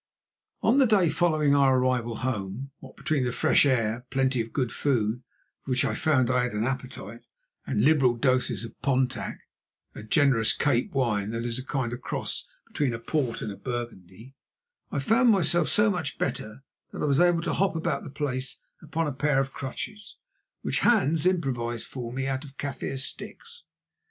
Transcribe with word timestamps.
On 0.63 0.79
the 0.79 0.87
day 0.87 1.09
following 1.09 1.53
our 1.55 1.77
arrival 1.77 2.15
home, 2.25 2.71
what 2.79 2.97
between 2.97 3.23
the 3.23 3.31
fresh 3.31 3.67
air, 3.67 4.07
plenty 4.09 4.41
of 4.41 4.51
good 4.51 4.71
food, 4.71 5.21
for 5.63 5.69
which 5.69 5.85
I 5.85 5.93
found 5.93 6.27
I 6.31 6.41
had 6.41 6.53
an 6.53 6.63
appetite, 6.63 7.27
and 7.67 7.85
liberal 7.85 8.15
doses 8.15 8.63
of 8.65 8.81
Pontac—a 8.81 10.01
generous 10.01 10.53
Cape 10.53 10.91
wine 10.93 11.29
that 11.29 11.45
is 11.45 11.59
a 11.59 11.63
kind 11.63 11.93
of 11.93 12.01
cross 12.01 12.45
between 12.65 12.97
port 12.97 13.43
and 13.43 13.63
Burgundy—I 13.63 14.97
found 14.97 15.29
myself 15.29 15.69
so 15.69 15.91
much 15.91 16.17
better 16.17 16.63
that 16.91 17.03
I 17.03 17.05
was 17.05 17.19
able 17.19 17.43
to 17.43 17.53
hop 17.53 17.75
about 17.75 18.03
the 18.03 18.09
place 18.09 18.59
upon 18.81 19.05
a 19.05 19.11
pair 19.13 19.39
of 19.39 19.53
crutches 19.53 20.17
which 20.63 20.79
Hans 20.79 21.27
improvised 21.27 21.85
for 21.85 22.11
me 22.11 22.25
out 22.25 22.43
of 22.43 22.57
Kaffir 22.57 22.97
sticks. 22.97 23.65